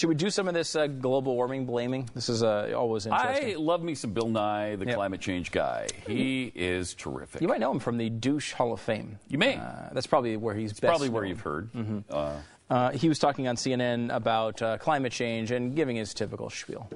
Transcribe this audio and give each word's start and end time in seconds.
Should 0.00 0.08
we 0.08 0.14
do 0.14 0.30
some 0.30 0.48
of 0.48 0.54
this 0.54 0.74
uh, 0.76 0.86
global 0.86 1.36
warming 1.36 1.66
blaming? 1.66 2.08
This 2.14 2.30
is 2.30 2.42
uh, 2.42 2.72
always 2.74 3.04
interesting. 3.04 3.52
I 3.52 3.56
love 3.56 3.82
me 3.82 3.94
some 3.94 4.14
Bill 4.14 4.30
Nye, 4.30 4.76
the 4.76 4.86
Yep. 4.86 4.94
climate 4.94 5.20
change 5.20 5.52
guy. 5.52 5.88
He 6.06 6.50
is 6.54 6.94
terrific. 6.94 7.42
you 7.42 7.48
might 7.48 7.60
know 7.60 7.70
him 7.70 7.80
from 7.80 7.98
the 7.98 8.08
Douche 8.08 8.54
Hall 8.54 8.72
of 8.72 8.80
Fame. 8.80 9.18
You 9.28 9.36
may. 9.36 9.56
Uh, 9.58 9.90
that's 9.92 10.06
probably 10.06 10.38
where 10.38 10.54
he's 10.54 10.72
best 10.72 10.84
Probably 10.84 11.10
where 11.10 11.24
known. 11.24 11.28
you've 11.28 11.40
heard. 11.42 11.72
Mm-hmm. 11.74 11.98
Uh, 12.08 12.32
Uh, 12.70 12.90
he 12.92 13.10
was 13.10 13.18
talking 13.18 13.46
on 13.46 13.56
CNN 13.56 14.10
about 14.10 14.62
uh, 14.62 14.78
climate 14.78 15.12
change 15.12 15.50
and 15.50 15.76
giving 15.76 15.96
his 15.96 16.14
typical 16.14 16.48
spiel. 16.48 16.88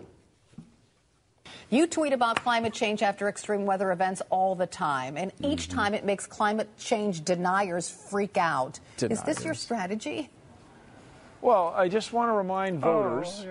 You 1.69 1.87
tweet 1.87 2.15
about 2.15 2.37
climate 2.37 2.73
change 2.73 3.03
after 3.03 3.29
extreme 3.29 3.67
weather 3.67 3.93
events 3.93 4.23
all 4.31 4.55
the 4.55 4.67
time, 4.67 5.19
and 5.19 5.31
each 5.43 5.69
Mm-hmm. 5.69 5.77
time 5.79 5.93
it 5.93 6.07
makes 6.07 6.27
climate 6.27 6.71
change 6.79 7.23
deniers 7.23 7.91
freak 7.91 8.39
out. 8.39 8.81
Is 9.03 9.21
this 9.25 9.45
your 9.45 9.53
strategy? 9.53 10.31
Well, 11.45 11.75
I 11.77 11.89
just 11.89 12.15
want 12.15 12.31
to 12.31 12.33
remind 12.33 12.81
voters 12.81 13.45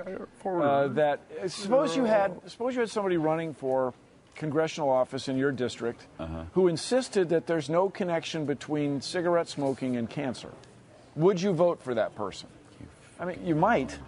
uh, 0.43 0.88
that 0.93 1.20
uh, 1.39 1.47
suppose 1.47 1.96
you 1.96 2.06
had 2.06 2.42
suppose 2.47 2.74
you 2.74 2.79
had 2.79 2.89
somebody 2.89 3.18
running 3.18 3.54
for 3.54 3.93
congressional 4.33 4.89
office 4.89 5.28
in 5.28 5.38
your 5.38 5.52
district 5.52 6.07
who 6.54 6.69
insisted 6.69 7.29
that 7.29 7.46
there's 7.46 7.69
no 7.69 7.89
connection 7.89 8.46
between 8.46 9.00
cigarette 9.00 9.47
smoking 9.47 9.96
and 9.96 10.10
cancer. 10.10 10.50
Would 11.16 11.39
you 11.39 11.54
vote 11.54 11.83
for 11.83 11.93
that 11.93 12.16
person? 12.16 12.50
I 13.19 13.25
mean, 13.25 13.46
you 13.46 13.54
might, 13.54 14.00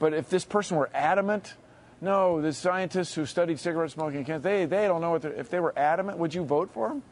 but 0.00 0.14
if 0.14 0.28
this 0.28 0.44
person 0.44 0.76
were 0.76 0.90
adamant, 0.92 1.54
no, 2.00 2.42
the 2.42 2.52
scientists 2.52 3.14
who 3.14 3.24
studied 3.24 3.60
cigarette 3.60 3.92
smoking 3.92 4.16
and 4.16 4.26
cancer, 4.26 4.42
they, 4.42 4.64
they 4.64 4.88
don't 4.88 5.00
know 5.00 5.12
what 5.12 5.24
if 5.24 5.48
they 5.48 5.60
were 5.60 5.78
adamant, 5.78 6.18
would 6.18 6.34
you 6.34 6.42
vote 6.42 6.72
for 6.74 6.88
them? 6.88 7.04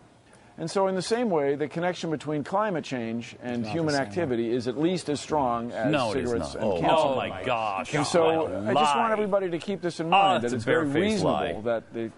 And 0.61 0.71
so, 0.71 0.87
in 0.89 0.95
the 0.95 1.03
same 1.03 1.31
way, 1.31 1.55
the 1.57 1.67
connection 1.69 2.11
between 2.11 2.45
climate 2.45 2.85
change 2.85 3.35
and 3.43 3.67
human 3.67 3.95
activity 3.95 4.53
is 4.53 4.69
at 4.69 4.79
least 4.79 5.09
as 5.09 5.19
strong 5.19 5.73
as 5.73 5.91
no, 5.91 6.13
cigarettes 6.13 6.55
and 6.55 6.63
Oh, 6.65 6.73
cancer. 6.81 6.97
oh 6.97 7.17
my 7.17 7.43
gosh. 7.45 7.95
And 7.95 8.07
so 8.07 8.27
I, 8.27 8.71
I 8.71 8.75
just 8.75 8.95
want 8.97 9.11
everybody 9.13 9.49
to 9.51 9.59
keep 9.59 9.81
this 9.81 10.01
in 10.01 10.07
Oh, 10.07 10.11
mind 10.11 10.43
that's 10.45 10.53
that 10.53 10.57
it's 10.57 10.65
very 10.67 10.87
reasonable 10.87 11.33
lie. 11.33 11.61
that 11.63 11.93
the 11.95 12.11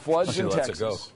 floods 0.00 0.34
She 0.34 0.40
in 0.40 0.48
lets 0.48 0.68
it 0.70 0.78
go. 0.78 0.90
Texas, 0.92 1.12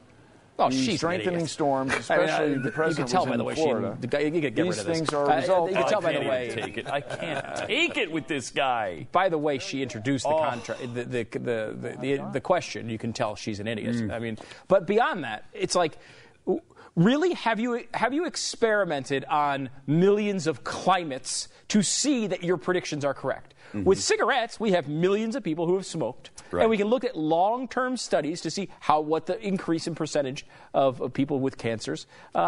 Oh, 0.60 0.70
she's 0.70 0.96
strengthening 0.98 1.46
storms, 1.46 1.92
I 1.92 1.94
mean, 1.94 2.00
especially 2.00 2.54
uh, 2.56 2.62
the 2.64 2.70
president 2.72 2.98
You 2.98 3.04
can 3.04 3.06
tell 3.12 3.26
by 3.26 3.36
the 3.36 3.44
way 3.44 3.54
Florida. 3.54 3.96
she. 4.02 4.06
The 4.08 4.24
you 4.24 4.30
could 4.32 4.40
get 4.42 4.56
These 4.56 4.64
rid 4.64 4.78
of 4.80 4.86
this. 4.86 4.98
things 4.98 5.12
are 5.14 5.30
a 5.30 5.36
result 5.36 5.70
You 5.70 5.76
can 5.76 5.88
tell 5.88 6.00
I 6.00 6.02
by 6.02 6.12
the 6.12 6.18
can't 6.18 6.28
way. 6.28 6.50
take 6.52 6.76
it. 6.78 6.90
I 6.90 7.00
can't 7.00 7.56
take 7.68 7.96
it 7.96 8.10
with 8.10 8.26
this 8.26 8.50
guy. 8.50 9.06
By 9.12 9.28
the 9.28 9.38
way, 9.38 9.58
she 9.58 9.82
introduced 9.82 10.24
the 10.24 10.30
Oh. 10.34 10.38
contract, 10.50 10.80
the 10.94 11.04
the, 11.04 11.24
the, 11.30 11.38
the, 11.38 11.96
the 12.00 12.30
the 12.34 12.40
question. 12.40 12.90
You 12.90 12.98
can 12.98 13.12
tell 13.12 13.36
she's 13.36 13.60
an 13.60 13.68
idiot. 13.68 13.94
Mm. 13.94 14.12
I 14.12 14.18
mean, 14.18 14.36
but 14.66 14.84
beyond 14.86 15.22
that, 15.22 15.44
it's 15.54 15.76
like, 15.76 15.96
really, 16.96 17.34
have 17.34 17.60
you 17.60 17.84
have 17.94 18.12
you 18.12 18.24
experimented 18.26 19.24
on 19.26 19.70
millions 19.86 20.46
of 20.46 20.64
climates 20.64 21.48
to 21.68 21.82
see 21.82 22.26
that 22.26 22.42
your 22.42 22.56
predictions 22.56 23.04
are 23.04 23.14
correct? 23.14 23.54
With 23.74 24.00
cigarettes, 24.00 24.58
we 24.58 24.70
have 24.72 24.88
millions 24.88 25.36
of 25.36 25.42
people 25.44 25.66
who 25.66 25.74
have 25.74 25.84
smoked, 25.84 26.30
Mm-hmm. 26.48 26.56
Right. 26.56 26.62
and 26.62 26.70
we 26.70 26.78
can 26.78 26.86
look 26.86 27.04
at 27.04 27.14
long-term 27.14 27.98
studies 27.98 28.40
to 28.40 28.50
see 28.50 28.70
how 28.80 29.00
what 29.02 29.26
the 29.26 29.38
increase 29.46 29.86
in 29.86 29.94
percentage 29.94 30.46
of, 30.72 31.02
of 31.02 31.12
people 31.12 31.40
with 31.40 31.58
cancers 31.58 32.06
uh, 32.34 32.38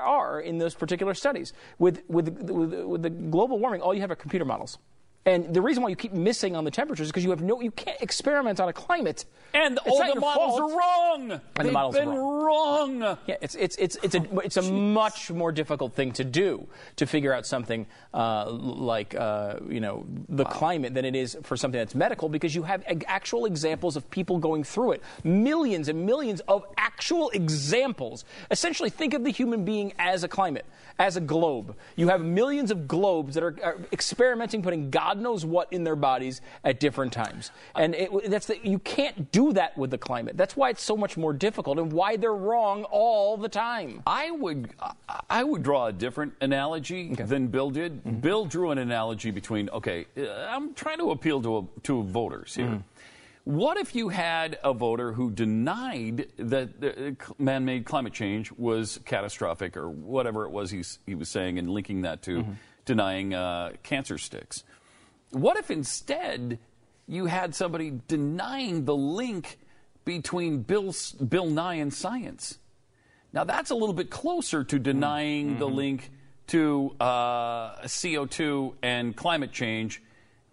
are 0.00 0.40
in 0.40 0.58
those 0.58 0.74
particular 0.74 1.14
studies. 1.14 1.52
With 1.78 2.02
with, 2.08 2.26
with 2.50 2.74
with 2.74 3.02
the 3.02 3.10
global 3.10 3.60
warming, 3.60 3.80
all 3.82 3.94
you 3.94 4.00
have 4.00 4.10
are 4.10 4.16
computer 4.16 4.44
models. 4.44 4.78
And 5.26 5.54
the 5.54 5.62
reason 5.62 5.82
why 5.82 5.88
you 5.88 5.96
keep 5.96 6.12
missing 6.12 6.54
on 6.56 6.64
the 6.64 6.70
temperatures 6.70 7.06
is 7.06 7.10
because 7.12 7.24
you 7.24 7.30
have 7.30 7.40
no, 7.40 7.60
you 7.62 7.70
can't 7.70 7.98
experiment 8.02 8.58
on 8.60 8.68
a 8.68 8.72
climate. 8.74 9.24
And 9.54 9.78
It's 9.86 9.98
all 10.00 10.14
the 10.14 10.20
models 10.20 10.58
fault. 10.58 10.72
are 10.72 10.76
wrong. 10.78 11.28
the 11.28 11.40
They've 11.62 11.72
models 11.72 11.96
are 11.96 12.00
been 12.04 12.14
wrong. 12.44 13.18
Yeah, 13.26 13.36
it's 13.40 13.54
it's 13.54 13.76
it's 13.76 13.96
it's 14.02 14.14
a 14.14 14.38
it's 14.40 14.56
a 14.56 14.62
much 14.62 15.30
more 15.30 15.52
difficult 15.52 15.94
thing 15.94 16.12
to 16.12 16.24
do 16.24 16.66
to 16.96 17.06
figure 17.06 17.32
out 17.32 17.46
something 17.46 17.86
uh, 18.12 18.50
like 18.50 19.14
uh, 19.14 19.56
you 19.68 19.80
know 19.80 20.06
the 20.28 20.44
climate 20.44 20.94
than 20.94 21.04
it 21.04 21.14
is 21.14 21.36
for 21.42 21.56
something 21.56 21.78
that's 21.78 21.94
medical 21.94 22.28
because 22.28 22.54
you 22.54 22.62
have 22.62 22.84
actual 23.06 23.46
examples 23.46 23.96
of 23.96 24.08
people 24.10 24.38
going 24.38 24.64
through 24.64 24.92
it, 24.92 25.02
millions 25.24 25.88
and 25.88 26.04
millions 26.06 26.40
of 26.48 26.64
actual 26.76 27.30
examples. 27.30 28.24
Essentially, 28.50 28.90
think 28.90 29.14
of 29.14 29.24
the 29.24 29.30
human 29.30 29.64
being 29.64 29.92
as 29.98 30.24
a 30.24 30.28
climate, 30.28 30.66
as 30.98 31.16
a 31.16 31.20
globe. 31.20 31.76
You 31.96 32.08
have 32.08 32.20
millions 32.20 32.70
of 32.70 32.86
globes 32.86 33.34
that 33.34 33.42
are, 33.42 33.56
are 33.62 33.78
experimenting, 33.92 34.62
putting 34.62 34.90
God 34.90 35.20
knows 35.20 35.44
what 35.44 35.72
in 35.72 35.84
their 35.84 35.96
bodies 35.96 36.40
at 36.62 36.80
different 36.80 37.12
times, 37.12 37.50
and 37.74 37.94
it, 37.94 38.30
that's 38.30 38.46
the, 38.46 38.58
you 38.62 38.78
can't 38.78 39.32
do 39.32 39.52
that 39.54 39.76
with 39.76 39.90
the 39.90 39.98
climate. 39.98 40.36
That's 40.36 40.56
why 40.56 40.70
it's 40.70 40.82
so 40.82 40.96
much 40.96 41.16
more 41.16 41.32
difficult 41.32 41.78
and 41.78 41.92
why 41.92 42.16
they're 42.34 42.42
wrong 42.46 42.84
all 42.84 43.36
the 43.36 43.48
time. 43.48 44.02
I 44.06 44.30
would 44.30 44.70
I- 45.30 45.44
would 45.44 45.62
draw 45.62 45.86
a 45.86 45.92
different 45.92 46.34
analogy 46.40 47.14
than 47.14 47.48
Bill 47.48 47.70
did. 47.70 48.04
Mm-hmm. 48.04 48.20
Bill 48.20 48.44
drew 48.46 48.70
an 48.70 48.78
analogy 48.78 49.30
between 49.30 49.68
okay, 49.70 50.06
uh, 50.16 50.22
I'm 50.48 50.74
trying 50.74 50.98
to 50.98 51.10
appeal 51.10 51.42
to 51.42 51.58
a, 51.58 51.80
to 51.82 52.02
voters 52.04 52.54
here. 52.54 52.66
Mm-hmm. 52.66 52.78
What 53.44 53.76
if 53.76 53.94
you 53.94 54.08
had 54.08 54.58
a 54.64 54.72
voter 54.72 55.12
who 55.12 55.30
denied 55.30 56.28
that 56.38 56.80
the 56.80 57.10
uh, 57.10 57.32
man-made 57.38 57.84
climate 57.84 58.14
change 58.14 58.50
was 58.52 58.98
catastrophic 59.04 59.76
or 59.76 59.90
whatever 59.90 60.44
it 60.46 60.50
was 60.50 60.70
he's, 60.70 60.98
he 61.06 61.14
was 61.14 61.28
saying 61.28 61.58
and 61.58 61.68
linking 61.70 62.02
that 62.02 62.22
to 62.22 62.38
Mm-hmm. 62.38 62.52
denying 62.86 63.34
uh, 63.34 63.72
cancer 63.82 64.16
sticks? 64.18 64.64
What 65.30 65.58
if 65.58 65.70
instead 65.70 66.58
you 67.06 67.26
had 67.26 67.54
somebody 67.54 68.00
denying 68.08 68.86
the 68.86 68.96
link 68.96 69.58
between 70.04 70.62
Bill, 70.62 70.94
Bill 71.28 71.46
Nye 71.46 71.74
and 71.74 71.92
science? 71.92 72.58
Now, 73.32 73.44
that's 73.44 73.70
a 73.70 73.74
little 73.74 73.94
bit 73.94 74.10
closer 74.10 74.62
to 74.64 74.78
denying 74.78 75.58
the 75.58 75.66
link 75.68 76.10
to 76.48 76.94
uh, 77.00 77.82
CO2 77.82 78.74
and 78.82 79.16
climate 79.16 79.50
change 79.52 80.02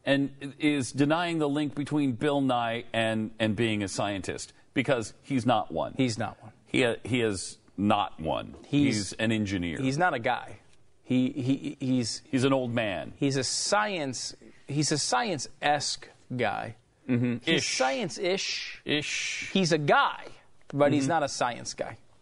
and 0.06 0.32
is 0.60 0.92
denying 0.92 1.38
the 1.38 1.50
link 1.50 1.76
between 1.76 2.14
Bill 2.14 2.42
Nye 2.42 2.86
and, 2.94 3.32
and 3.40 3.56
being 3.56 3.84
a 3.84 3.88
scientist 3.88 4.54
because 4.74 5.14
he's 5.22 5.46
not 5.46 5.72
one. 5.72 5.94
He's 5.96 6.18
not 6.18 6.42
one. 6.42 6.54
He, 6.66 6.96
he 7.04 7.22
is 7.22 7.58
not 7.78 8.20
one. 8.20 8.56
He's- 8.68 8.96
He's, 8.96 9.14
an 9.14 9.32
engineer. 9.32 9.78
He's 9.80 9.98
not 9.98 10.14
a 10.14 10.20
guy. 10.20 10.58
He, 11.04 11.30
he 11.30 11.78
he's 11.86 12.22
He's 12.32 12.46
an 12.46 12.54
old 12.54 12.74
man. 12.74 13.12
he's 13.18 13.36
a 13.36 13.44
science 13.44 14.34
he's 14.68 14.94
a 14.94 14.98
science 14.98 15.48
esque 15.62 16.08
guy. 16.36 16.78
Mm-hmm. 17.12 17.36
He's 17.42 17.66
science 17.66 18.18
ish. 18.18 18.82
Ish. 18.86 19.50
He's 19.54 19.72
a 19.74 19.78
guy, 19.78 20.28
but 20.74 20.94
he's 20.94 21.08
not 21.08 21.24
a 21.24 21.28
science 21.28 21.74
guy. 21.74 21.98